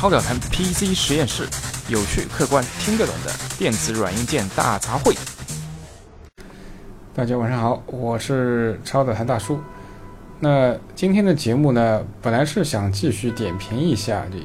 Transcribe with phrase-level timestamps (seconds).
[0.00, 1.46] 超表谈 PC 实验室，
[1.90, 5.14] 有趣、客观、听得懂的电子软硬件大杂烩。
[7.14, 9.60] 大家晚上好，我是超表谈大叔。
[10.38, 14.38] 那今天的节目呢，本来是想继续点评一下这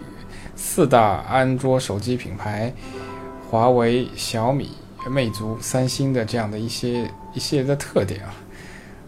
[0.58, 2.74] 四大安卓手机品牌——
[3.50, 4.72] 华为、小米、
[5.10, 8.36] 魅族、三星的这样的一些一系列的特点啊。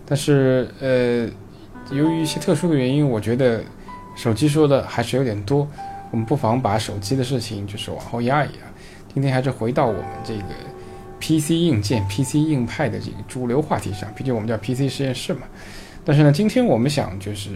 [0.06, 1.30] 但是呃，
[1.94, 3.62] 由于一些特殊的原因，我觉得
[4.16, 5.68] 手机说的还是有点多，
[6.12, 8.60] 我们不妨把手机的事情就是往后压一压。
[9.14, 10.44] 今天还是回到我们这个
[11.20, 15.42] PC 硬件、PC 硬派的这个主流话题上，毕竟我们叫 PC 实验室嘛。
[16.06, 17.50] 但是呢，今天我们想就是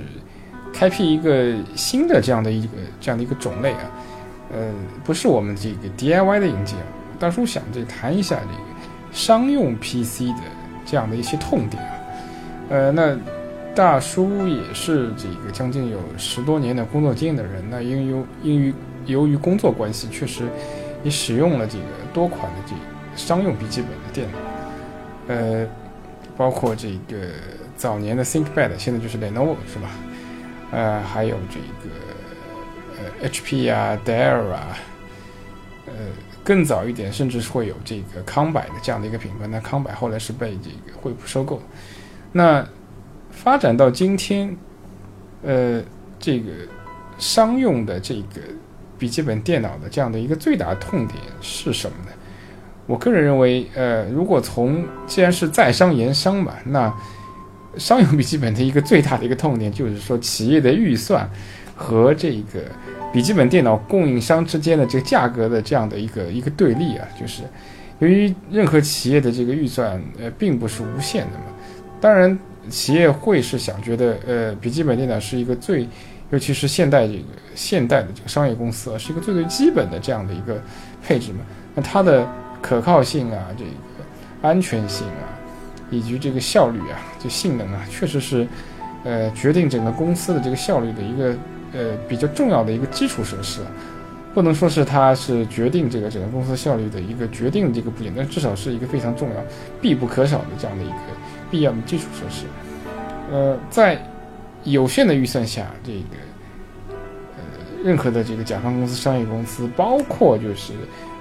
[0.73, 3.91] 开辟一个新的这样的一个这样的一个种类啊，
[4.51, 4.71] 呃，
[5.03, 6.77] 不是我们这个 DIY 的硬件，
[7.19, 8.59] 大叔想这谈一下这个
[9.11, 10.43] 商用 PC 的
[10.85, 11.93] 这样的一些痛点啊。
[12.69, 13.15] 呃，那
[13.73, 18.73] 大叔也是这个将近有十多年的工作经验的人，那因由因于
[19.05, 20.43] 由于工作关系，确实
[21.03, 22.81] 也使用了这个多款的这个
[23.15, 24.37] 商用笔记本的电脑，
[25.27, 25.67] 呃，
[26.35, 27.29] 包括这个
[27.77, 29.89] 早年的 ThinkPad，现在就是 Lenovo 是吧？
[30.71, 31.95] 呃，还有这个
[33.21, 34.77] 呃 HP 啊、Dell 啊，
[35.87, 35.93] 呃，
[36.43, 41.61] 更早一点，甚至会有这个康柏的这样的一个品牌，那康柏后来是被这个惠普收购。
[42.31, 42.65] 那
[43.43, 44.55] 发展到今天，
[45.41, 45.81] 呃，
[46.19, 46.51] 这个
[47.17, 48.39] 商用的这个
[48.99, 52.11] 笔记本电脑的这样的一个最大的痛点是什么呢？
[52.85, 56.93] 我个人认为，呃，如果从既然是在商言商嘛，那
[57.77, 61.27] 商用笔记本的一个最大的一个痛点就是说，企业的预算
[61.75, 62.61] 和这个
[63.11, 67.41] 笔记本电脑供应商之间的这个价格的这样的一个一个对立啊，就是
[67.97, 71.45] 由于任何企业的这个预算呃并不是无限的嘛。
[71.99, 72.37] 当然，
[72.69, 75.87] 企业会是想觉得，呃，笔记本电脑是一个最，
[76.29, 77.23] 尤其是现代这个
[77.55, 80.61] 现代的这个商业公司啊，是一个最最基本的这样的一个
[81.03, 81.39] 配置嘛。
[81.73, 82.27] 那它的
[82.61, 83.69] 可靠性啊，这个
[84.41, 85.25] 安全性啊，
[85.89, 88.47] 以及这个效率啊，这性能啊，确实是，
[89.03, 91.35] 呃，决定整个公司的这个效率的一个
[91.73, 93.61] 呃比较重要的一个基础设施。
[94.33, 99.35] 不能说是它是决定这个整个公司效率的一个决定这个部件，但至少是一个非常重要、
[99.81, 100.95] 必不可少的这样的一个。
[101.51, 102.45] 必要的基础设施，
[103.29, 104.01] 呃，在
[104.63, 106.95] 有限的预算下，这个
[107.35, 110.73] 呃，任何的这个甲方公司、商业公司，包括就是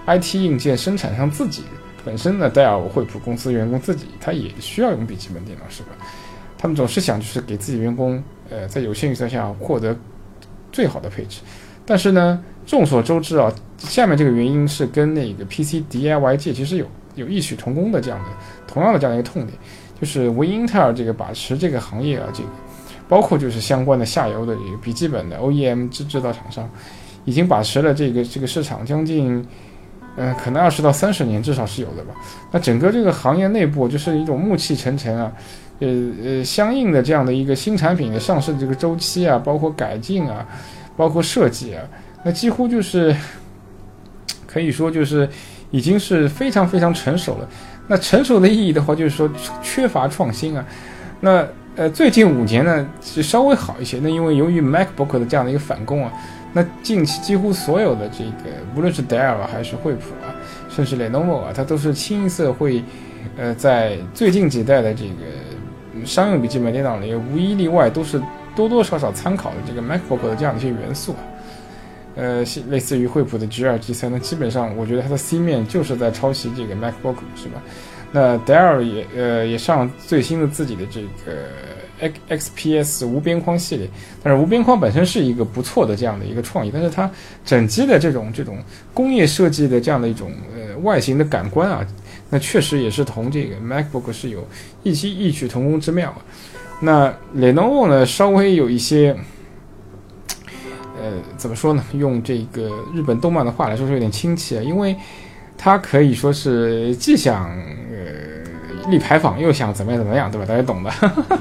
[0.06, 1.64] IT 硬件生产商自己
[2.04, 5.88] 本身呢，戴尔、惠普公司员工自己，他也需要用笔记本电脑，是吧？
[6.56, 9.97] 他们总是想就是给自己员工，呃，在有限预算下获得
[10.70, 11.41] 最好的配置。
[11.86, 18.26] 但是呢，众所周知啊，下面这个原因是跟那个 PC DIY 界其实有有异曲同工的这样的
[18.66, 19.58] 同样的这样一个痛点。
[20.00, 22.49] 就是为英特尔这个把持这个行业啊，这个
[23.09, 26.69] 包括就是相关的下游的这个笔记本的 OEM 制制造厂商，
[27.25, 29.44] 已经把持了这个这个市场将近，
[30.16, 32.15] 嗯，可能二十到三十年至少是有的吧。
[32.53, 35.33] 那整个这个行业内部就是一种暮气沉沉啊，
[35.81, 35.89] 呃
[36.22, 40.47] 呃，相应的这样的一个新产品的上市的这个周期啊，包括改进啊，
[40.97, 41.83] 包括设计啊，
[42.25, 43.15] 那几乎就是
[44.47, 45.28] 可以说就是
[45.72, 47.49] 已经是非常非常成熟了。
[47.91, 49.28] 那成熟的意义的话，就是说
[49.61, 50.65] 缺乏创新啊。
[51.19, 53.99] 那呃，最近五年呢是稍微好一些。
[54.01, 56.12] 那因为由于 MacBook 的这样的一个反攻啊，
[56.53, 60.31] 那近期几乎所有的这个，无论是 Dell 还是惠普啊，
[60.69, 62.84] 甚至 Lenovo 啊，它都是清一色会，
[63.37, 68.22] 呃，在最近几代的这个商用笔记本电脑里，无一例外都是
[68.55, 71.22] 多多少少参考的这个 MacBook 的这样的一些元素啊。
[72.20, 77.62] 呃，类似于惠普的 G2、G3，那基本上我觉得它的 C 面就是在抄袭这个 MacBook，是吧？
[78.12, 81.48] 那 Dell 也呃也上最新的自己的这个
[82.28, 83.88] X XPS 无边框系列，
[84.22, 87.10] 但是无边框本身是一个不错的这样的一个创意，但是它
[87.42, 88.59] 整机的这种这种
[88.92, 91.86] 工业设计的这样的一种呃外形的感官啊，
[92.28, 94.47] 那确实也是同这个 MacBook 是有
[94.82, 96.14] 异曲异曲同工之妙。
[96.80, 99.16] 那 Lenovo 呢，稍微有一些。
[101.10, 101.82] 呃，怎么说呢？
[101.94, 104.97] 用这个日本动漫的话来说，是有点亲切，因为
[105.59, 110.47] 它可以说是既想呃立牌坊，又想怎么样怎么样，对吧？
[110.47, 110.91] 大家懂的。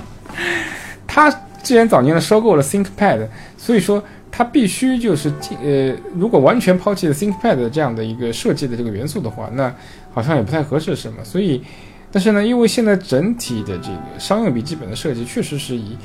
[1.07, 1.29] 他
[1.63, 3.27] 既然早年的收购了 ThinkPad，
[3.57, 5.31] 所以说他必须就是
[5.63, 9.73] 呃，如果完全抛弃了 ThinkPad 这样的一个设计的这个元素的话，那
[10.13, 11.17] 好像也不太合适，是吗？
[11.23, 11.63] 所以，
[12.11, 15.97] 但是呢，因为现在整体的这个商用笔记本的设计确实是以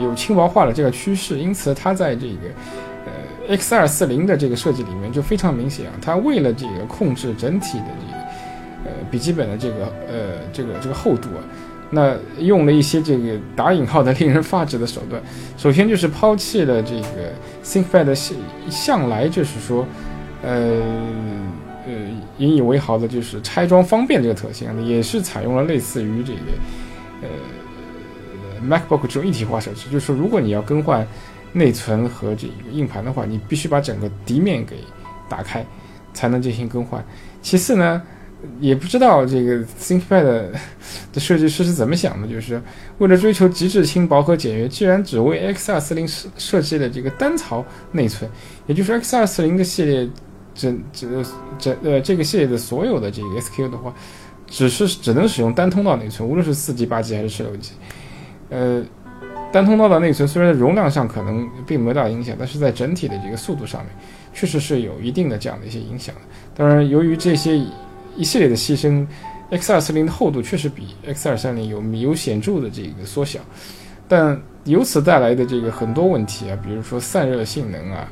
[0.00, 2.38] 有轻薄化的这个趋势，因此它在这个。
[3.50, 8.18] ，X 二四零的这个设计里面就非常明显啊，它为了这个控制整体的这个
[8.84, 10.14] 呃笔记本的这个呃
[10.52, 11.42] 这个这个厚度啊，
[11.90, 15.20] 那用了一些这个打引号的令人发指的手段，
[15.56, 17.32] 首先就是抛弃了这个
[17.64, 18.36] ThinkPad 向
[18.70, 19.84] 向来就是说，
[20.42, 20.80] 呃
[21.86, 21.92] 呃
[22.38, 26.38] 引以为豪的就是拆装方便这个特性，也是采用了类似于这个
[27.22, 27.28] 呃
[28.68, 31.06] MacBook 这种一体化设计，就是说如果你要更换
[31.52, 34.76] 内存和这个硬盘的话，你必须把整个底面给
[35.28, 35.64] 打开
[36.12, 37.04] 才能进行更换。
[37.42, 38.02] 其次呢。
[38.58, 40.22] 也不知道这个 ThinkPad
[41.12, 42.58] 的设计师是怎么想的，就是
[42.96, 47.62] 为了追求极致轻薄和简约，居然只为 X240 设设计了这个单槽
[47.92, 48.30] 内存，
[48.66, 50.08] 也就是 X240 的系列，
[50.54, 51.22] 整整
[51.58, 53.94] 整呃这个系列的所有的这个 SKU 的话，
[54.46, 57.72] 只是只能使用单通道内存，无论是四 G、八 G 还是十六 G。
[58.48, 58.82] 呃，
[59.52, 63.90] 单通道的内存虽然容量上可能并没有大影响，但是在整体的这个速度上面，
[64.32, 66.14] 确实是有一定的这样的一些影响。
[66.54, 67.60] 当然，由于这些。
[68.16, 69.06] 一系列的牺牲
[69.52, 73.38] ，X240 的厚度确实比 X230 有有显著的这个缩小，
[74.08, 78.08] 但由此带来的这个很多问题啊，比如说散热性能啊，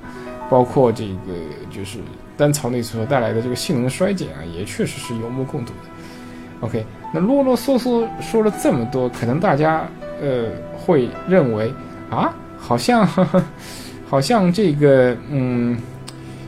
[0.48, 1.34] 包括这个
[1.68, 1.98] 就是
[2.38, 6.66] 单槽内存所带来的这个性能衰减啊，也确实是有目共睹的。
[6.66, 9.86] OK，那啰啰嗦嗦说了这么多，可能大家
[10.20, 11.72] 呃会认为
[12.10, 13.06] 啊，好像
[14.08, 15.76] 好像这个嗯。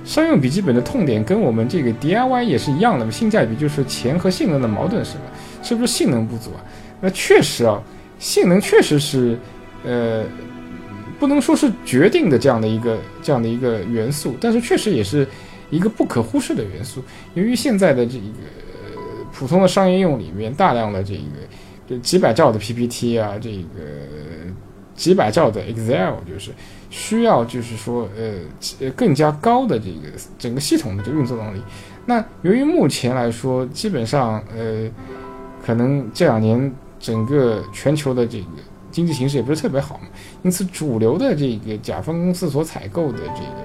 [0.02, 5.24] 商用笔记本的痛点跟我们这个 DIY 也是一样的，性价比就是钱和性能的矛盾是吧？
[5.62, 6.58] 是不是性能不足啊？
[7.00, 7.80] 那确实啊，
[8.18, 9.38] 性能确实是，
[9.84, 10.24] 呃，
[11.20, 15.24] 不能说是决定的这样的一个这样的一个元素，但是确实也是
[15.68, 17.04] 一个不可忽视的元素。
[17.34, 18.24] 由于现在的这个
[19.32, 21.20] 普通的商业用里面大量的这个
[21.90, 23.66] 就几百兆的 PPT 啊，这个
[24.94, 26.52] 几百兆的 Excel 就是。
[26.92, 31.62] 需要就是说，呃，更加高的这个整个系统的这个运作能力。
[32.04, 34.90] 那由于目前来说，基本上，呃，
[35.64, 38.46] 可能这两年整个全球的这个
[38.90, 40.08] 经济形势也不是特别好嘛，
[40.42, 43.64] 因此主流的这个甲方公司所采购的这个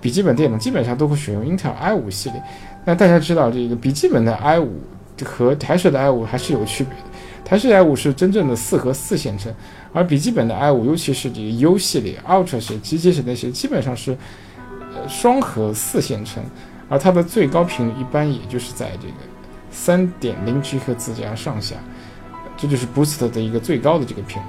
[0.00, 2.42] 笔记本电脑基本上都会选用英特尔 i5 系列。
[2.86, 4.66] 那大家知道，这个笔记本的 i5
[5.24, 7.04] 和台式的 i5 还是有区别的。
[7.44, 9.52] 台式 i5 是真正的四核四线程。
[9.92, 14.14] 而笔记本的 i5，尤其是这个 U 系列、Ultra 系、机械式那些，基本上是
[14.70, 16.42] 呃双核四线程，
[16.88, 19.14] 而它的最高频率一般也就是在这个
[19.70, 21.76] 三点零 G 赫兹这样上下，
[22.58, 24.46] 这就是 Boost 的一个最高的这个频率。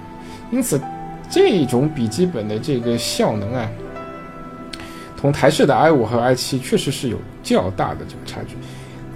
[0.51, 0.81] 因此，
[1.29, 3.69] 这种笔记本的这个效能啊，
[5.15, 8.57] 同台式的 i5 和 i7 确实是有较大的这个差距。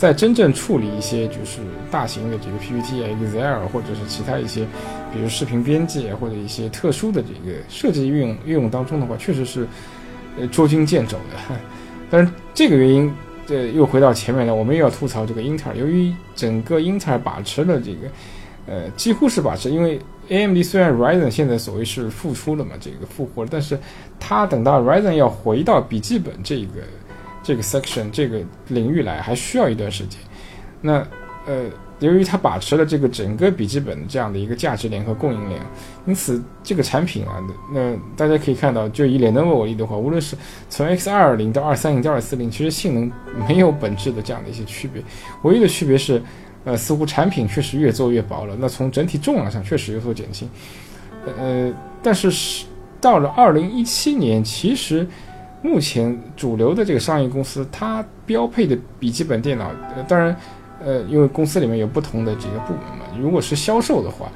[0.01, 1.59] 在真正处理一些就是
[1.91, 4.65] 大型的这个 PPT 啊、Excel 或者是其他一些，
[5.13, 9.67] 比如视频编辑或者一些特殊的这个设计运用运用当中的话，确实是
[10.39, 11.55] 呃捉襟见肘的。
[12.09, 13.13] 但是这个原因，
[13.45, 15.77] 这又回到前面来，我们又要吐槽这个英特尔。
[15.77, 18.07] 由于整个英特尔把持了这个，
[18.65, 19.99] 呃，几乎是把持，因为
[20.29, 23.77] AMD 虽然 Ryzen 现在所谓是复出了嘛，这个复活了，但是
[24.19, 26.81] 它等到 Ryzen 要回到笔记本这个。
[27.43, 30.19] 这个 section 这个领域来还需要一段时间，
[30.79, 31.05] 那
[31.47, 31.65] 呃，
[31.99, 35.59] 由于它把持了这个整个笔记本这样的一个价值链和供应链，
[36.05, 37.41] 因此这个产品啊，
[37.73, 40.37] 那大家可以看到，就以 Lenovo 为例的话，无论是
[40.69, 43.11] 从 X 二零到二三零到二四零，其实性能
[43.47, 45.01] 没有本质的这样的一些区别，
[45.41, 46.21] 唯一的区别是，
[46.63, 50.47] 呃，似乎产品确实越做越薄了，那从整体重量上确实有所减轻，
[51.37, 51.73] 呃，
[52.03, 52.65] 但是是
[52.99, 55.07] 到了二零一七年，其实。
[55.61, 60.35] 目前主流的这个商业公司，它标配的笔记本电脑，呃，当然，
[60.83, 63.05] 呃，因为公司里面有不同的这个部门嘛。
[63.19, 64.31] 如果是销售的话，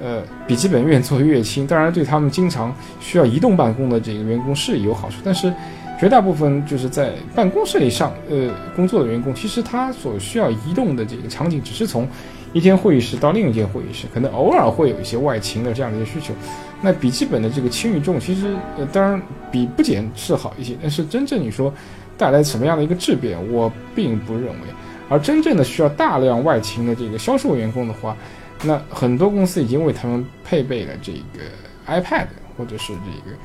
[0.00, 5.16] 呃，笔记本越做越轻，当然对他们经常需要移动办公的这个员工是有好处。
[5.24, 5.52] 但是，
[5.98, 12.08] 绝大部分就是在办公室里上呃工作的员工，其实他所需要移动的这个场景，只是从
[12.52, 16.32] 一间会议室到另一间会议室，可能偶尔会有一些外勤的这样的一些需求。
[16.80, 21.72] 那笔记本的这个轻与重，其实呃，当然比不减是好一些，但是真正你说
[22.16, 24.60] 带来什么样的一个质变，我并不认为。
[25.08, 28.16] 而真正的需要大量外勤的这个销售员工的话，
[28.62, 31.42] 那很多公司已经为他们配备了这个
[31.88, 32.26] iPad
[32.56, 33.36] 或者是这个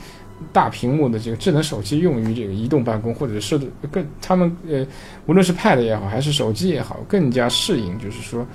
[0.51, 3.59] 大屏幕的这个智能手机，用于这个移动办公，或者是
[3.91, 4.85] 更他们呃，
[5.25, 8.45] 无论是 Pad 也好，还是手机也好，更加适应，就是说，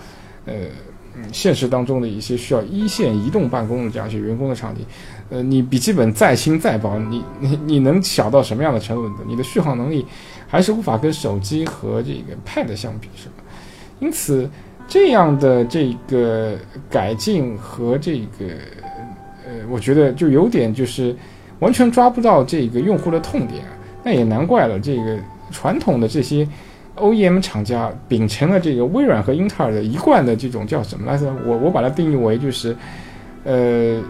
[0.46, 0.54] 呃。
[1.32, 4.84] 现实当中的一些需要一线移动办公的这样一些员工的场景，
[5.30, 9.10] 呃，你笔记本再轻再薄，你你你能小到什么样的程度？
[9.26, 10.06] 你的续航能力
[10.46, 13.42] 还是无法跟手机和这个 Pad 相比，是吧？
[13.98, 14.48] 因此，
[14.86, 16.56] 这样的这个
[16.88, 18.46] 改进和这个，
[19.44, 21.16] 呃，我觉得就有点就是
[21.60, 23.62] 完全抓不到这个用户的痛点，
[24.02, 24.78] 那也难怪了。
[24.78, 25.16] 这个
[25.50, 26.46] 传统的这些。
[27.00, 31.32] OEM 厂家秉承了这个微软和英特尔的一贯的这种叫什么来着？
[31.46, 32.76] 我我把它定义为就是，
[33.44, 34.02] 呃，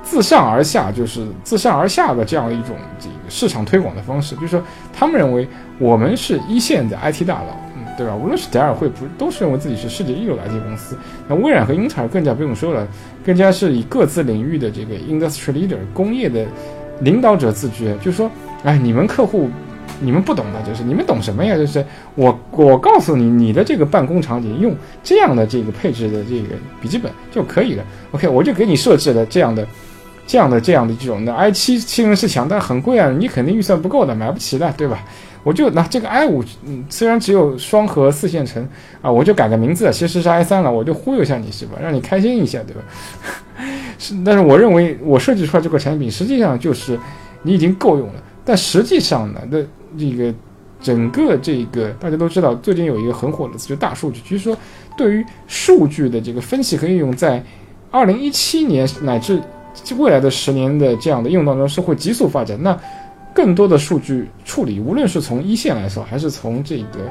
[0.00, 4.36] 自上而下，就是自上而下的这样一种这个市场推广的方式。
[4.36, 5.48] 就是说，他们认为
[5.80, 8.14] 我们是一线的 IT 大佬，嗯，对吧？
[8.14, 10.96] 无论是戴尔惠普，都是认为自己是世界一流的 IT 公司。
[11.26, 12.86] 那微软和英特尔更加不用说了，
[13.24, 16.46] 更加是以各自领域的这个 industry leader 工业的
[17.00, 17.94] 领导者自居。
[18.00, 18.30] 就说，
[18.64, 19.48] 哎，你们客户。
[19.98, 21.56] 你们不懂的，就是你们懂什么呀？
[21.56, 21.82] 就是
[22.16, 27.84] 我我告诉你，你的这个办公场景用这样的这个配置的这个笔记本就可以了。
[28.10, 29.66] OK，我就给你设置了这样的、
[30.26, 35.02] 这样的、这样的这种的 i 七性能是强，但很贵啊，你肯定预算不够的，买不起的，对吧？
[35.42, 38.68] 我就拿这个 i 五，嗯，虽然只有双核四线程
[39.00, 41.78] 啊，我就改个名字，其实是 i 三了，我就忽悠一下你是吧？
[41.82, 42.82] 让你开心一下，对吧？
[43.98, 46.98] 是，但是我认为我设计出来这个产品，实际上就是
[47.42, 49.58] 你已经够用了，但实际上呢，那。
[49.98, 50.34] 这个
[50.82, 54.20] 整个这个大家都知道，最近有一个很火的词，就大数据。
[54.28, 54.54] 其实说，
[54.94, 57.42] 对于数据的这个分析和应用，在
[57.90, 59.40] 二零一七年乃至
[59.96, 62.62] 未来的十年的这样的应用当中，是会急速发展。
[62.62, 62.78] 那
[63.32, 67.10] 更多的数据处理，无论是从一线来说，还是从这个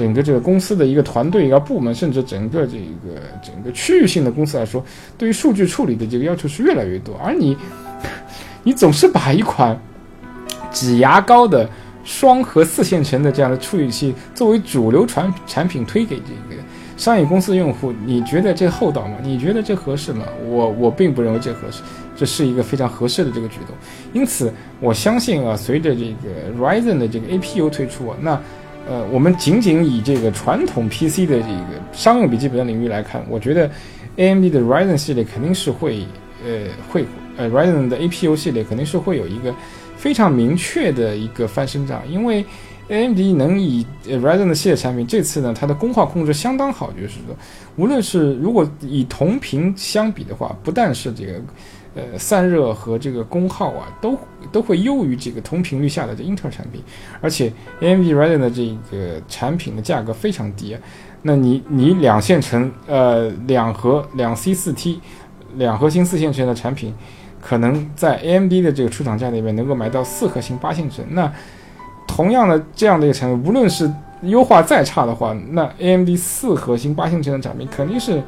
[0.00, 4.82] 整个这个公司的一个团队、一个部门，甚至整个这个整个区域性的公司来说，
[5.18, 7.14] 对于数据处理的这个要求是越来越多。
[7.22, 7.56] 而你，
[8.62, 9.78] 你总是把一款
[10.70, 11.68] 挤牙膏的。
[12.02, 16.60] 双核四线程的这样的处理器作为主流产产品推给这个
[16.96, 19.18] 商业公司用户，你觉得这厚道吗？
[19.22, 20.24] 你觉得这合适吗？
[20.48, 21.82] 我我并不认为这合适，
[22.16, 23.76] 这是一个非常合适的这个举动。
[24.14, 28.40] 因此，我相信啊，随着这个 Ryzen 的这个 APU 推出啊，那
[28.88, 33.70] 呃，我们仅仅以这个传统 PC 的这个商用笔记本的领域来看，我觉得
[34.16, 36.06] AMD 的 Ryzen 系列肯定是会
[36.44, 37.04] 呃会
[37.36, 39.54] 呃 Ryzen 的 APU 系列肯定是会有一个。
[39.96, 42.42] 非常明确的一个翻身仗，因为
[42.88, 47.36] AMD 能以 Ryzen 的系列产品，这次呢，它的功耗控制相当好，就是说，
[47.76, 51.34] 无论是如果以同频相比的话，不但是这个
[52.12, 54.18] 呃散热和这个功耗啊，都
[54.50, 56.82] 都会优于这个同频率下的这英特尔产品，
[57.20, 60.76] 而且 AMD Ryzen 的这个产品的价格非常低，
[61.22, 65.00] 那你你两线程呃两核两 C 四 T
[65.56, 66.94] 两核心四线程的产品。
[67.42, 71.32] 可能在 AMD 的这个出厂价里面能够买到四核心八线程，那
[72.06, 73.90] 同样的这样的一个产品，无论是
[74.24, 78.22] 优化再差的话，那 AMD 四核心八线程的产品肯定是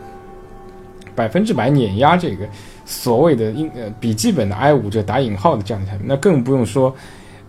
[1.15, 2.47] 百分之百碾压这个
[2.85, 6.95] 所谓的英呃笔记本的 i 五这打引号的这样的产品，那更不用说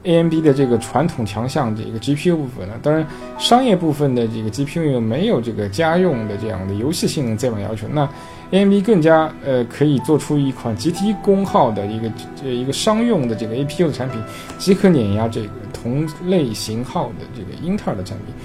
[0.03, 2.75] AMD 的这个传统强项这个 GPU 部分了。
[2.81, 3.05] 当然，
[3.37, 8.07] 商业部分的这个 GPU 没有这个家用的这样的游戏性能这样要求，那。
[8.51, 14.21] AMD 更加呃可以做出一款极低功耗的一个这一个商用的这个 APU 的产品，
[14.59, 18.35] 即可碾压这个同类型号的这个英特尔的产品。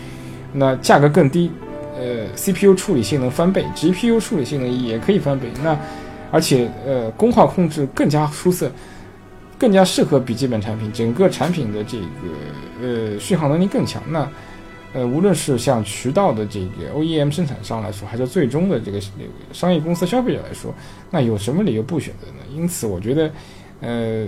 [0.55, 1.53] 那价格更低，
[1.99, 5.49] 呃 CPU 处理性能翻倍，GPU 处理性能也可以翻倍。
[5.63, 5.79] 那
[6.31, 8.71] 而且呃功耗控制更加出色，
[9.59, 12.07] 更加适合笔记本产品，整个产品的这个
[12.81, 14.03] 呃续航能力更强。
[14.09, 14.31] 那
[14.95, 18.99] 呃，无论是像渠道的这个 OEM 生产商来说，还是最终的这个
[19.53, 20.75] 商业公司消费者来说，
[21.11, 22.43] 那有什么理由不选择呢？
[22.55, 23.31] 因此，我觉得，
[23.83, 24.27] 呃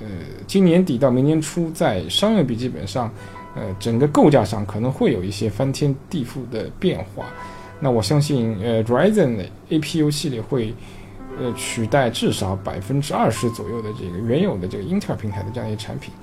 [0.00, 0.06] 呃，
[0.46, 3.10] 今年底到明年初，在商用笔记本上，
[3.54, 7.26] 呃，整个构架上可能会有一些翻天地覆的变化。
[7.80, 10.72] 那我相信，呃，Ryzen 的 APU 系列会，
[11.38, 16.14] 呃，取代至少百分之二十左右的这个原有的这个英特尔平台的这样一些产品。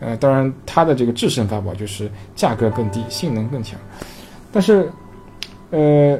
[0.00, 3.78] 呃，当然，它的这个制胜法宝就是价格更低，性能更强。
[4.50, 4.90] 但是，
[5.70, 6.18] 呃，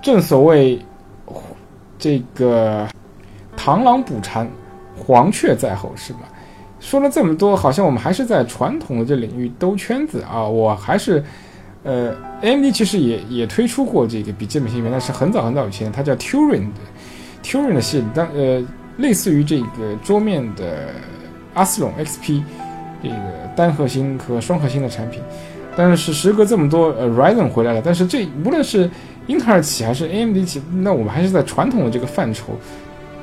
[0.00, 0.78] 正所谓
[1.98, 2.88] 这个
[3.56, 4.48] 螳螂捕蝉，
[4.96, 6.20] 黄雀在后，是吧？
[6.84, 10.44] 说了这么多，好像我们还是在传统的这领域兜圈子啊。
[10.44, 11.24] 我还是，
[11.82, 16.80] 呃，AMD 其实也也推出过这个笔记本芯片，但是很早很早以前，它叫 Turing 的
[17.42, 18.62] Turing 的系列，但呃，
[18.98, 20.90] 类似于这个桌面的
[21.54, 22.42] 阿斯隆 XP。
[23.02, 23.16] 这个
[23.54, 25.20] 单核心和双核心的产品，
[25.76, 27.82] 但是时隔这么多，呃，Ryzen 回来了。
[27.84, 28.88] 但是这无论是
[29.26, 32.58] 英特尔起还是 AMD 起，那我们还是在传统的这个范畴，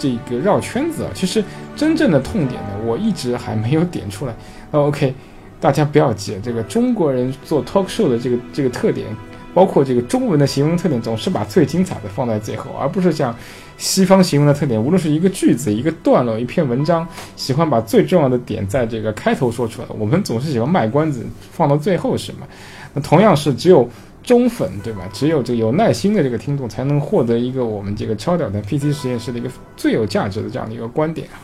[0.01, 1.11] 这个绕圈子啊。
[1.13, 1.43] 其实
[1.75, 4.33] 真正的痛点呢，我一直还没有点出来。
[4.71, 5.13] OK，
[5.59, 9.07] 大家不要急，这个中国人做 talk show 的这个这个特点。
[9.53, 13.35] 包括这个中文的形容特点，总是把最精彩的放在最后，而不是像
[13.77, 17.05] 西方形容的特点，无论是一个句子、一个段落、一篇文章，
[17.35, 19.87] 喜欢把最重要的点在这个开头说出来。
[19.99, 22.47] 我们总是喜欢卖关子，放到最后是吗？
[22.93, 23.85] 那同样是只有
[24.23, 25.09] 忠粉对吧？
[25.11, 31.37] 只有这个有耐心的这个听众，才能获得一个我们这个超屌的 PC 实验室的一个最有价值的这样的一个观点啊。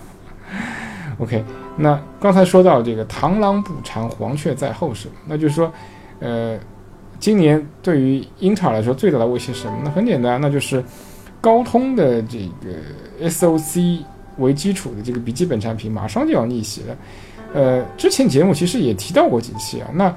[1.20, 1.44] OK，
[1.78, 5.16] 那刚才说到这个螳螂捕蝉，黄雀在后是吗？
[5.26, 5.72] 那就是说，
[6.20, 6.58] 呃。
[7.20, 9.80] 今年对于英特尔来说最大的威胁是什么？
[9.84, 10.84] 那很简单，那就是
[11.42, 14.04] 高通的这个 SOC
[14.38, 16.96] 为基础的这个笔记本产品马上就要逆袭了。
[17.56, 20.16] 呃，之前节目其实也提到过几期啊，那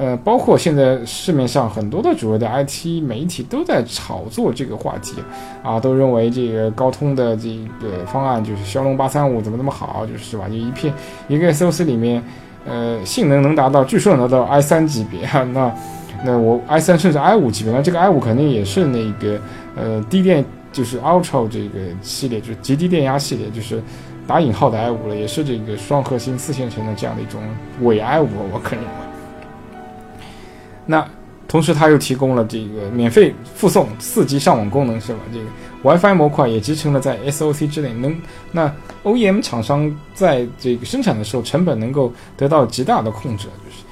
[0.00, 5.16] 呃，包括现在市面上很多的主流的 IT 媒体都在炒作这个话题
[5.62, 10.48] 啊，都认为这个高通的这个方案就是骁龙八三五怎么那么好，就是吧？
[10.48, 10.90] 就一片
[11.28, 12.22] 一个 SOC 里面，
[12.66, 15.70] 呃，性能能达到，据说能达到 i 三级别啊，那
[16.24, 19.38] 那我 i 三甚至 i 五级别，那这个 i 五肯定也是那个
[19.76, 20.42] 呃低电，
[20.72, 23.82] 就是 Ultra 这个系列，就是极低电压系列，就是
[24.26, 27.42] 打引号的 i 五了，也是这个双核心四线程的这样的一种
[27.82, 29.09] 伪 i 五，我个人认为。
[30.90, 31.08] 那
[31.46, 35.20] 同时，它又提供了这个免费附送四 G 上网功能，是吧？
[35.32, 35.46] 这个
[35.82, 38.16] WiFi 模块也集成了在 SOC 之内，能
[38.50, 38.72] 那
[39.04, 43.84] OEM 厂商在这个生产的时候，成本能够得到极大的控制，就是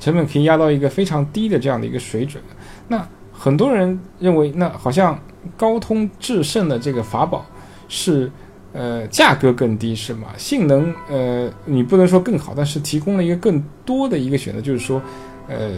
[0.00, 2.42] 成本可以压到一个非常低的这样的一个水准。
[2.88, 5.18] 那很多人认为，那好像
[5.58, 7.44] 高通制胜的这个法宝
[7.88, 8.30] 是，
[8.72, 10.28] 呃，价格更低，是吗？
[10.36, 15.00] 性能，呃，你不能说更好，但是提供了一个更多的一个选择，就是说，
[15.48, 15.70] 呃。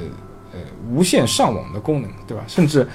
[0.91, 2.45] 无线上网的功能，对吧？
[2.47, 2.87] 甚至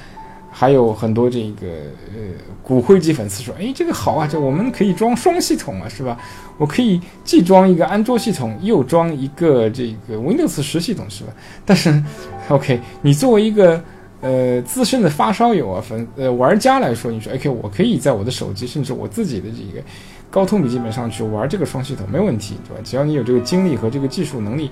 [0.51, 1.67] 还有很多这个
[2.13, 2.19] 呃
[2.61, 6.17] 骨灰级粉丝说，哎，这个好啊，这我们可以装双系统啊，是吧？
[6.59, 11.33] 我可以既装一个安卓系统，又装一个这个 Windows 十系统，是吧？
[11.65, 12.03] 但是，
[12.49, 13.83] OK，你作为一个
[14.21, 19.83] 呃资深的发烧友啊，粉呃玩家来说，你说，OK，我可以在我的手机，甚至我自己的这个
[20.29, 22.81] 高通笔记本上去玩这个双系统，没问题，对吧？
[22.85, 24.69] 只要你有这个精力和这个技术能力。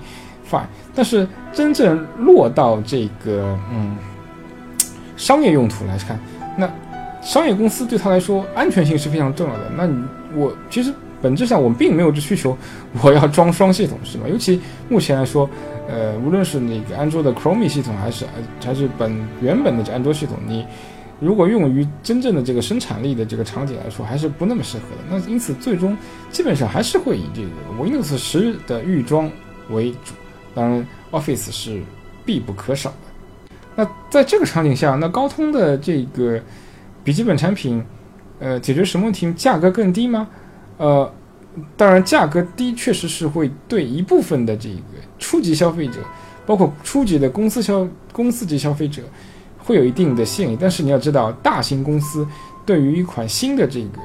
[0.50, 3.96] fine，但是真正落到这个嗯
[5.16, 6.18] 商业用途来看，
[6.56, 6.68] 那
[7.22, 9.70] 商业公司对他来说安全性是非常重要的。
[9.76, 10.02] 那你
[10.34, 12.56] 我其实本质上我并没有这需求，
[13.00, 14.24] 我要装双系统是吗？
[14.28, 15.48] 尤其目前来说，
[15.88, 18.26] 呃，无论是那个安卓的 Chrome 系统，还是
[18.64, 20.66] 还是本原本的这安卓系统，你
[21.20, 25.02] 如果用于真正的这个生产力的这个场景来说，还是不那么适合的。
[25.08, 25.96] 那因此最终
[26.32, 27.48] 基本上还是会以这个
[27.80, 29.30] Windows 十的预装
[29.70, 30.14] 为主。
[30.54, 31.82] 当然，Office 是
[32.24, 32.96] 必不可少的。
[33.74, 36.40] 那在这个场景下，那高通的这个
[37.02, 37.82] 笔记本产品，
[38.38, 39.32] 呃，解决什么问题？
[39.32, 40.28] 价格更低吗？
[40.76, 41.10] 呃，
[41.76, 44.78] 当然，价格低确实是会对一部分的这个
[45.18, 46.00] 初级消费者，
[46.44, 49.02] 包括初级的公司消公司级消费者，
[49.58, 50.58] 会有一定的吸引力。
[50.60, 52.26] 但是你要知道，大型公司
[52.66, 53.98] 对于一款新的这个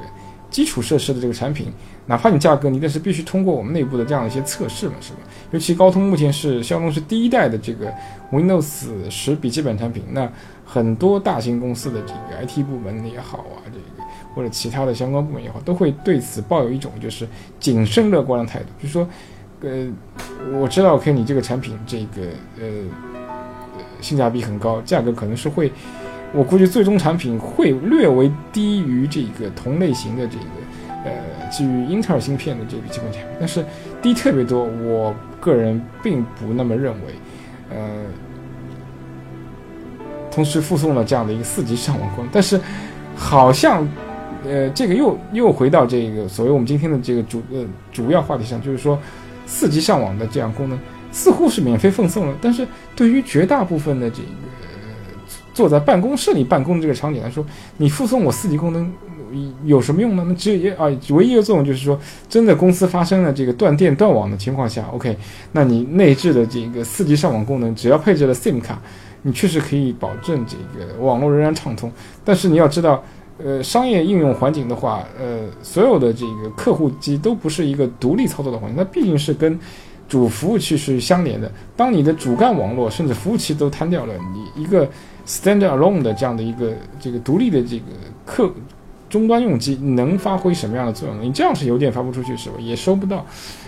[0.50, 1.70] 基础设施的这个产品，
[2.08, 5.18] 哪怕你价格你，但是必须通过我们内部的这样一些测试嘛，是吧？
[5.50, 7.92] 尤其高通目前是骁龙是第一代的这个
[8.32, 10.30] Windows 十笔记本产品，那
[10.64, 17.28] 很多大型公司的这个 IT 部门也好啊，这个或者其他的相关部门也好，都会对此抱有一种就是
[17.60, 19.08] 谨慎乐观的态度，就是说，
[19.60, 19.86] 呃，
[20.58, 22.66] 我知道 OK 你这个产品这个呃
[24.00, 25.70] 性价比很高，价格可能是会，
[26.32, 30.44] 我估计最终产品会略微低于这个同类型的这个
[31.08, 33.64] 呃基于英特尔芯片的这个笔记本产品，但是
[34.02, 35.14] 低特别多，我。
[35.40, 37.14] 个人并不那么认为，
[37.70, 37.78] 呃，
[40.32, 42.60] 同时附送了这样的一个四级上网功能，但是
[43.14, 43.86] 好像，
[44.44, 48.98] 呃，这个又又回到这个所谓我们今天的这个主呃主要话题上，就是说
[49.46, 50.76] 四级上网的这样功能
[51.12, 52.66] 似乎是免费奉送了，但是
[52.96, 54.28] 对于绝大部分的这个
[55.54, 58.92] 坐在办公室里办公的这个场景来说，你附送我四级功能。
[59.64, 60.24] 有什么用呢？
[60.26, 65.16] 那只有啊，唯一的作用就是说，真的公司发生了这个断电断网的情况下，OK，
[65.52, 68.80] 那你内置的这个四 G 上网功能，只要配置了 SIM 卡，
[69.22, 71.90] 你确实可以保证这个网络仍然畅通。
[72.24, 73.02] 但是你要知道，
[73.38, 79.58] 呃，商业应用环境的话，呃，所有的这个客户机都不是一个独立操作的环境，那毕竟是跟
[80.08, 81.50] 主服务器是相连的。
[81.76, 84.88] 当你的主干网络甚至服务器都瘫掉了，你一个
[85.26, 87.84] standalone 的这样的一个这个独立的这个
[88.24, 88.50] 客。
[89.08, 91.22] 终端用机能发挥什么样的作用呢？
[91.24, 92.56] 你这样是邮件发不出去是吧？
[92.58, 93.24] 也收不到，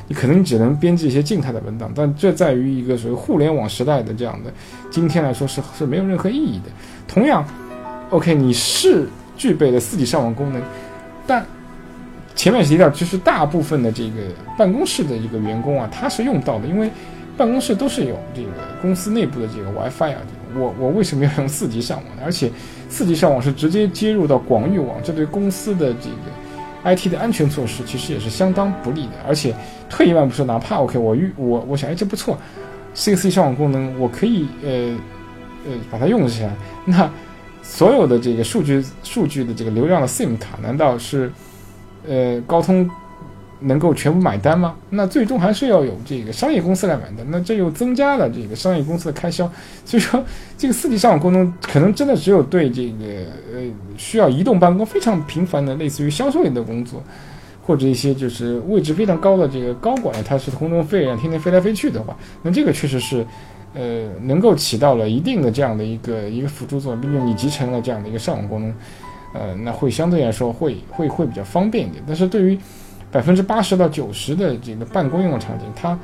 [0.09, 1.91] 你可能只能编辑一些静态的文档。
[1.95, 4.53] 但这在于一个所谓互联网时代的这样的
[4.91, 6.71] 今天来说是是没有任何意义的。
[7.09, 7.45] 同样
[8.11, 10.61] ，OK，你是具备了四 G 上网功能，
[11.27, 11.45] 但
[12.35, 14.17] 前面提到就是大部分的这个
[14.59, 16.91] 办公室的一个员工啊，他是用到的，因为
[17.37, 18.49] 办公室都是有这个
[18.83, 20.21] 公司内部的这个 WiFi 啊。
[20.55, 22.23] 我我为什么要用四 G 上网呢？
[22.25, 22.51] 而且
[22.91, 29.13] 四 G 上网是直接接入到广域网，这对公司的这个 IT 的安全措施其实也是相当不利的。
[29.27, 29.55] 而且
[29.89, 32.37] 退一万步说，哪怕 OK，我预我我想，哎，这不错
[32.93, 34.71] 四 G 上网功能我可以呃
[35.67, 36.53] 呃把它用起来。
[36.85, 37.09] 那
[37.63, 41.31] 所有的这个数据数据的这个流量的 SIM 卡，难道是
[42.09, 42.91] 呃高通
[43.61, 44.75] 能够全部买单吗？
[44.89, 49.51] 那最终还是要有这个商业公司来买单，那这又增加了这个商业公司的开销。
[49.85, 50.25] 所以说，
[50.57, 53.05] 这个四级上网功能可能真的只有对这个
[53.53, 53.61] 呃
[53.97, 57.03] 需要移动办公非常频繁的，类似于销售类的工作，
[57.67, 63.27] 或者一些就是位置非常高的这个高管，他是空中飞人，天天飞来飞去的话，那这个确实是
[63.75, 68.75] 呃能够起到了一定的这样的一个一个辅助作用，并且你集成了这样的一个上网功能，
[69.35, 72.03] 呃，那会相对来说会会会比较方便一点。
[72.07, 72.59] 但是对于
[73.11, 75.99] 百分之八十到九十的这个办公用场景，它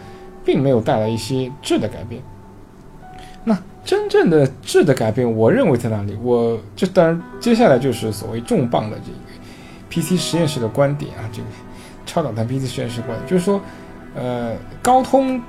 [0.45, 2.23] 并没有带来一些质的改变。
[3.45, 6.19] 那真正的质的改变，我认为在哪里？
[6.21, 9.19] 我这当然接下来就是所谓重磅的这个
[9.89, 11.49] PC 实验室的观点啊，这个
[12.05, 13.61] 超导弹 PC 实验室观点，就是说，
[14.17, 15.41] 呃，高通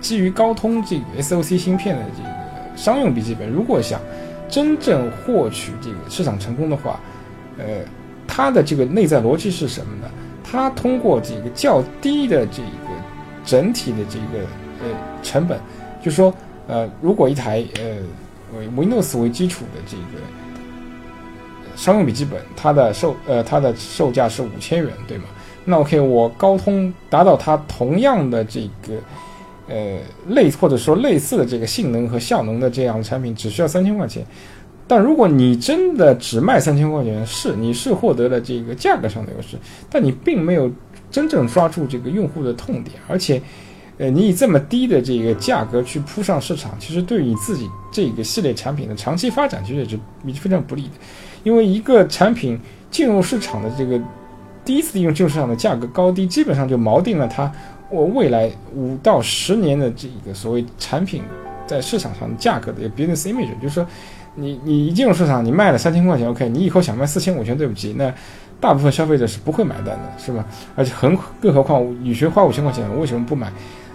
[0.00, 4.00] 基于高通这个 SOC 芯片的这个商用笔记本，如果想
[4.48, 7.00] 真正获取这个市场成功的话，
[7.58, 7.64] 呃，
[8.28, 10.08] 它的这个内在逻辑是什么呢？
[10.48, 12.68] 它通过这个较低的这个
[13.44, 14.44] 整体的这个
[14.82, 15.58] 呃成本，
[16.00, 16.32] 就说
[16.68, 20.22] 呃，如果一台呃为 Windows 为基础的这个
[21.74, 25.24] 商用笔记本，它的售呃它的售价是五千元，对吗？
[25.64, 28.94] 那 OK，我高通达到它同样的这个
[29.68, 34.24] 呃类或者说类似的这个性能和效能的这样的产品，只需要三千块钱。
[34.88, 39.56] 但如果你真的只卖三千块钱，是你是获得了这个价格上的优势，
[39.90, 40.70] 但你并没有
[41.10, 43.42] 真正抓住这个用户的痛点，而且，
[43.98, 49.98] 呃，你以这么低的这个价格去铺上市场，其实对于你自己这个系列产品的长期发展，其实也是
[50.40, 50.90] 非常不利的，
[51.42, 52.56] 因为一个产品
[52.88, 54.00] 进入市场的这个
[54.64, 57.50] 第一次利用进入市场的价格高低，基本上就锚定了它
[57.90, 61.22] 我未来五到十年的这个所谓产品
[61.66, 63.84] 在市场上价格的一个 business image，就是说。
[64.38, 68.12] 你你一进入市场，你卖了三千块钱，OK，你以后想卖四千五千，对不起，那
[68.60, 70.44] 大部分消费者是不会买单的，是吧？
[70.76, 73.50] 而且很更何况，你学花五千块钱，为什么不买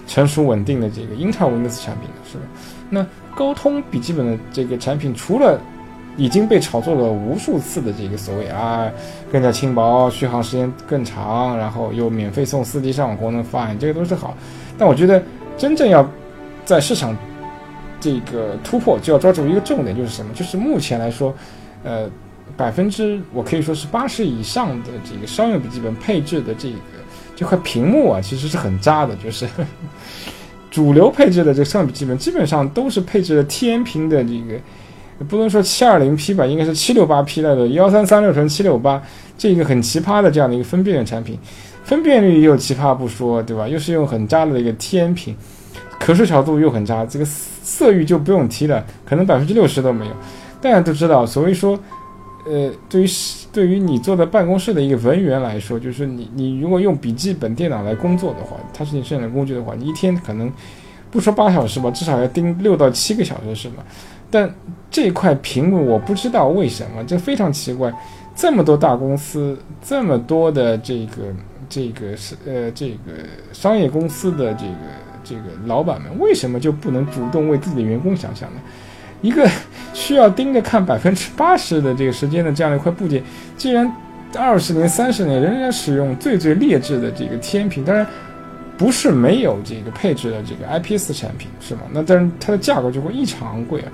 [0.08, 2.15] 成熟稳定的这个英特尔 Windows 产品呢？
[2.32, 2.43] 是吧？
[2.89, 5.60] 那高通笔记本的这个产品，除了
[6.17, 8.89] 已经被炒作了无数次的这个所谓啊
[9.32, 14.36] 更加轻薄、续航时间更长，然后又免费送四 G 上网功能方案，这个都是好，
[14.77, 15.23] 但我觉得
[15.56, 16.04] 真正要
[16.65, 17.15] 在市场。
[18.02, 20.34] 这个突破就要抓住一个重点，就是什么？
[20.34, 21.34] 就是目前来说，
[21.84, 22.10] 呃，
[22.58, 26.76] 百分之我可以说是八十以上的这个商用笔记本配置的这个
[27.36, 29.16] 这块屏幕啊，其实是很渣的。
[29.24, 29.48] 就是
[30.72, 39.02] 主流配置的这个商用笔记本，基本上都是配置了天屏的这个，不能说七二零 P 吧，应该是七六八 P 的幺三三六乘七六八，
[39.38, 41.38] 这个很奇葩的这样的一个分辨率产品，
[41.84, 43.68] 分辨率又奇葩不说，对吧？
[43.68, 45.36] 又是用很渣的一个天屏。
[46.00, 47.26] 可视角度又很渣，这个
[47.62, 50.12] 色域就不用提了，可能百分之六十都没有。
[50.60, 51.80] 大家都知道，所谓说，
[52.45, 53.08] 呃，对于
[53.52, 60.52] 对于你坐在办公室的一个文员来说，就是你你如果用笔记本电脑来工作的话，它是你生产工具的话，你一天可能
[61.10, 63.84] 不说八小时吧，至少要盯六到七个小时，是吧？
[64.30, 64.54] 但
[64.89, 67.91] 这块屏幕我不知道为什么，这非常奇怪，
[68.36, 71.24] 这么多大公司，这么多的这个
[71.67, 72.97] 这个是呃这个
[73.52, 75.11] 商业公司的这个。
[75.32, 78.60] 这个老板们为什么就不能主动为自己的员工想想呢？
[79.22, 79.50] 一个
[79.94, 83.24] 需要盯着看百分之八十的这个时间的这样一块部件，
[83.56, 83.89] 既然
[84.38, 88.06] 二十年、三十年仍然使用最最劣质的这个天平，当然
[88.78, 91.82] 不是没有这个配置的这个 IPS 产品，是吗？
[91.91, 93.91] 那但是它的价格就会异常昂贵啊。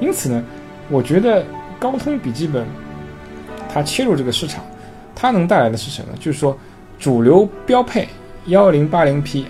[0.00, 0.42] 因此呢，
[0.88, 1.44] 我觉得
[1.78, 2.66] 高通笔记本
[3.72, 4.64] 它切入这个市场，
[5.14, 6.08] 它能带来的是什么？
[6.18, 6.58] 就是说
[6.98, 8.08] 主流标配
[8.46, 9.46] 幺零八零 P。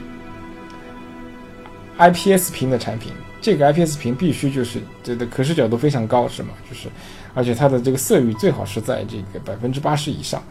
[2.00, 6.48] IPS 屏的产品，这个 IPS 屏必须就是这个可视角度非常高，是吗？
[6.66, 6.88] 就是，
[7.34, 10.42] 而且它的这个色域最好是在这个百分之八十以上。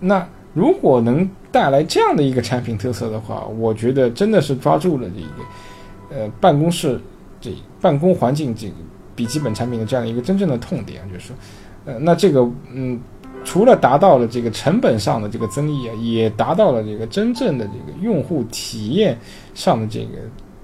[0.00, 6.98] 那如果能带来这样的一个产品特色的话，我觉得真的是抓住了这个呃办公室
[7.38, 8.74] 这办公环境这个
[9.14, 11.36] 笔记本产品的这样的一个真正的痛点，就是说，
[11.84, 12.40] 呃，那这个
[12.72, 12.98] 嗯，
[13.44, 19.18] 除了达到了这个成本上的这个增益啊，也达到了这个真正的这个用户体验
[19.54, 20.12] 上的这个。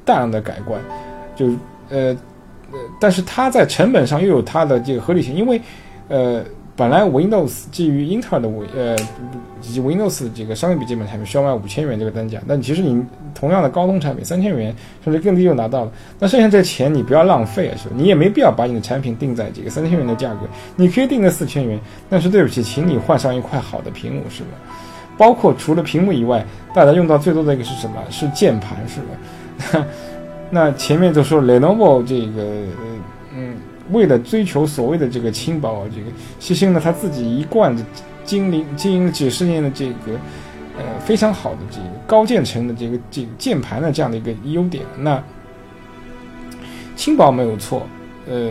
[0.04, 0.80] 大量的改观，
[1.34, 1.46] 就
[1.88, 2.16] 呃
[2.72, 5.60] 呃，但是它在成本上又有它的这个合理性，因为
[6.08, 6.42] 呃，
[6.76, 8.96] 本来 Windows 基于英特尔的呃
[9.62, 13.02] 以及 Windows 这个商业笔记本产品需要卖五千元这个单价，但其实你
[13.34, 17.94] 同样的高通产品三千元甚至更低就拿到了，那剩下这钱你不要浪费啊，是吧？
[17.96, 20.40] 你也没必要把你的产品定在这个三千元的价格，
[20.76, 21.78] 你可以定在四千元，
[22.10, 24.50] 但是对不起，请你换上一块好的屏幕，是吧？
[25.16, 28.02] 包括除了屏幕以外，大家用到最多的一个是什么？
[28.10, 29.06] 是键盘，是吧？
[30.50, 32.66] 那前面就说 Lenovo 这个，
[33.34, 33.56] 嗯，
[33.90, 36.06] 为了追求所谓的这个轻薄，这个
[36.40, 37.82] 牺牲了他自己一贯的
[38.24, 40.12] 经营经营几十年的这个，
[40.78, 44.84] 呃非常好的这个高键程的这个这个键盘的这样的一个优点。
[44.98, 45.22] 那
[46.94, 47.86] 轻薄没有错，
[48.28, 48.50] 呃，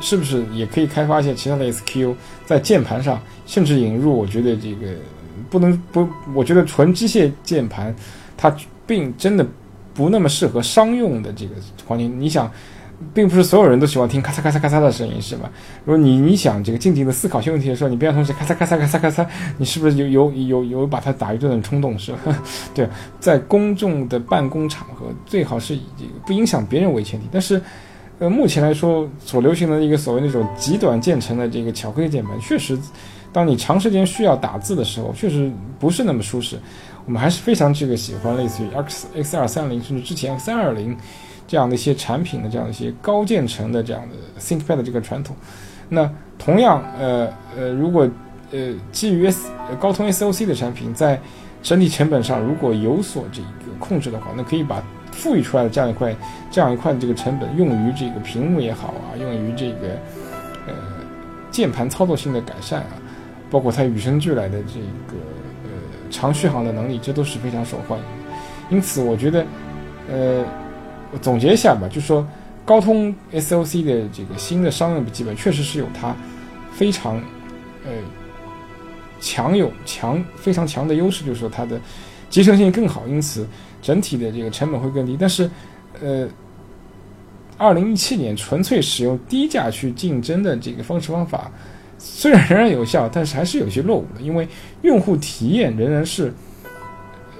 [0.00, 2.14] 是不是也可以开发一些其他的 SKU
[2.44, 4.16] 在键盘上，甚至引入？
[4.16, 4.92] 我觉得这个
[5.48, 7.94] 不能不，我觉得纯机械键盘
[8.36, 8.54] 它
[8.86, 9.46] 并真的
[9.94, 11.52] 不那么适合商用的这个
[11.86, 12.20] 环境。
[12.20, 12.50] 你想。
[13.12, 15.50] 并不是所有人都喜欢听咔嚓咔嚓咔嚓的声音，是吧？
[15.84, 19.26] 如果你你想这个静静的思考些问题的时候，你不要同时咔嚓咔嚓咔嚓咔嚓，
[19.58, 21.98] 你是不是有有有有把它打一顿的冲动？
[21.98, 22.18] 是吧？
[22.72, 27.26] 对，在公众的办公场合，最好是以这个不影响别人为前提。
[27.32, 27.60] 但是，
[28.20, 32.78] 呃，目前来说所流行的一个所谓那种极短键程的这个巧克力键盘，确实，
[33.32, 36.56] 当你长时间需要打字的时候，确实不是那么舒适。
[37.06, 40.96] 我们还是非常这个喜欢类似于 X X 二三零，甚至之前 X 三二零。
[41.46, 45.36] 这样的一些产品的这样一些高建成的这样的 ThinkPad 这个传统，
[45.90, 48.08] 那同样呃呃，如果
[48.50, 49.30] 呃基于
[49.78, 51.20] 高通 SOC 的产品在
[51.62, 56.16] 整体成本上如果有所这个控制的话，那可以把富裕出来的这样一块
[56.50, 59.88] 这样一块的这个成本用于这个屏幕也好啊，用于这个
[60.66, 60.72] 呃
[61.50, 62.96] 键盘操作性的改善啊，
[63.50, 65.20] 包括它与生俱来的这个
[66.14, 68.36] 长续航的能力，这都是非常受欢迎的。
[68.70, 69.46] 因此，我觉得
[70.10, 70.44] 呃。
[71.22, 72.26] 总结一下吧，就说，
[72.64, 76.12] 高通 SOC 的这个新的商用笔记本确实是有它
[76.72, 77.18] 非常
[77.86, 77.92] 呃
[79.20, 81.80] 强有强非常强的优势，就是说它的
[82.28, 83.46] 集成性更好，因此
[83.80, 85.16] 整体的这个成本会更低。
[85.16, 85.48] 但是，
[86.02, 86.26] 呃，
[87.56, 91.48] 二零一七年纯粹使用低价去竞争的这个方式方法，
[92.04, 94.46] 虽然仍然有效，但是还是有些落伍的，因为
[94.82, 96.32] 用户体验仍然是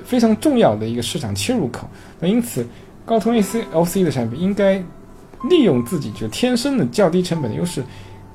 [0.04, 1.88] 非常重要的一个市场切入口。
[2.18, 2.66] 那因此。
[3.06, 4.82] 高通 A C L C 的产品应该
[5.50, 7.84] 利用自己就天生的较低成本的优势，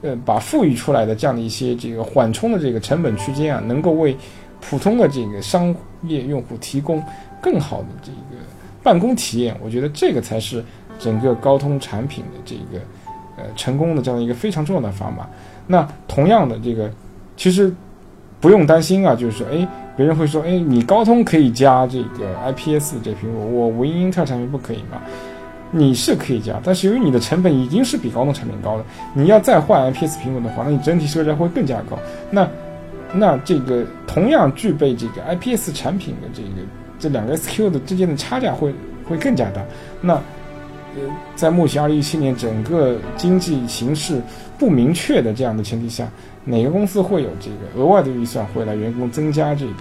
[0.03, 4.15] 呃，把富裕出来的这样的一些这个缓冲的这个成本区间啊，能够为
[4.61, 7.03] 普通的这个商业用户提供
[7.41, 8.43] 更好的这个
[8.83, 9.57] 办公体验。
[9.59, 10.63] 我觉得这个才是
[10.99, 12.85] 整个高通产品的这个
[13.37, 15.27] 呃成功的这样一个非常重要的砝码。
[15.71, 16.91] 那同样的这个
[17.37, 17.71] 其实
[18.41, 19.67] 不用担心啊，就是说，哎。
[19.97, 24.97] 别人会说：“哎，你高通可以加这个 IPS 这屏幕，我唯英特尔产品不可以吗？
[25.71, 31.99] 你是可以加，但是由于你的成本已经是比高通产品高了，你要再换 IPS 屏幕的话，那你整体售价会更加高。
[32.31, 32.47] 那
[33.13, 36.47] 那这个同样具备这个 IPS 产品的这个
[36.97, 39.61] 这两个 SQ 的之间的差价会会更加大。
[39.99, 41.01] 那呃，
[41.35, 44.21] 在目前二零一七年整个经济形势
[44.59, 46.07] 不明确的这样的前提下。”
[46.45, 49.73] 哪个公司会有这个额外的预算，会来员工增加这个？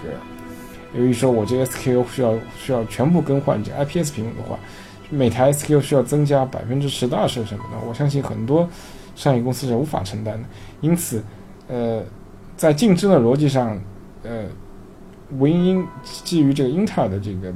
[0.95, 4.57] 由于说我这个 SKU 需要需要全部更换这 IPS 屏幕的话，
[5.09, 8.67] 每台 SKU 需要增加百分之十到二十的成本，那我相信很多
[9.15, 10.47] 商业公司是无法承担的。
[10.81, 11.23] 因此，
[11.67, 12.03] 呃，
[12.57, 13.79] 在竞争的逻辑上，
[14.23, 14.45] 呃，
[15.39, 15.85] 唯英
[16.23, 17.53] 基于这个英特尔的这个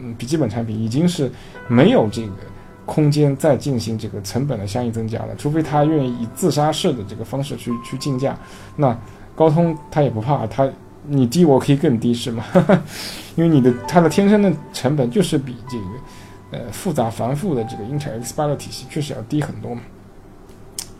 [0.00, 1.30] 嗯笔记本产品已经是
[1.68, 2.51] 没有这个。
[2.84, 8.36] 空间再进行这个成本的相应增加了，除非他愿意以自杀式的这个方式去去竞价，
[8.76, 8.96] 那
[9.34, 10.68] 高通他也不怕，他
[11.06, 12.44] 你低我可以更低是吗？
[13.34, 19.80] 因为你的它的天生的成本就是比这个呃复杂繁复的这个英特尔 X 八六体系确实要低很多嘛。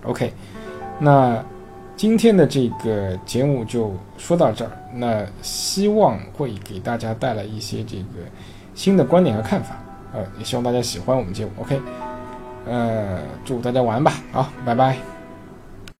[0.04, 0.32] OK，
[0.98, 1.44] 那
[1.94, 8.24] 今天的这个节目就说到这儿，那希望会给大家带来一些这个
[8.74, 9.81] 新的观点和看法。
[10.12, 11.80] 呃，也希望大家喜欢我们节目，OK，
[12.66, 15.21] 呃，祝大家晚安吧，好，拜拜。